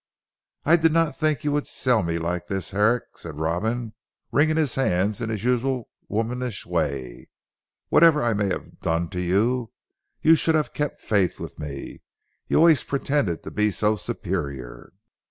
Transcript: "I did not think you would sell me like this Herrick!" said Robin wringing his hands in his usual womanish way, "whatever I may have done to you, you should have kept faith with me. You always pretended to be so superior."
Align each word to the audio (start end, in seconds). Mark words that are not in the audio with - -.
"I 0.65 0.77
did 0.77 0.91
not 0.91 1.15
think 1.15 1.43
you 1.43 1.51
would 1.51 1.67
sell 1.67 2.01
me 2.01 2.17
like 2.17 2.47
this 2.47 2.71
Herrick!" 2.71 3.03
said 3.17 3.35
Robin 3.37 3.93
wringing 4.31 4.55
his 4.57 4.73
hands 4.73 5.21
in 5.21 5.29
his 5.29 5.43
usual 5.43 5.89
womanish 6.07 6.65
way, 6.65 7.29
"whatever 7.89 8.23
I 8.23 8.33
may 8.33 8.47
have 8.47 8.79
done 8.79 9.09
to 9.09 9.21
you, 9.21 9.71
you 10.23 10.35
should 10.35 10.55
have 10.55 10.73
kept 10.73 11.01
faith 11.01 11.39
with 11.39 11.59
me. 11.59 12.01
You 12.47 12.57
always 12.57 12.83
pretended 12.83 13.43
to 13.43 13.51
be 13.51 13.69
so 13.69 13.95
superior." 13.95 14.91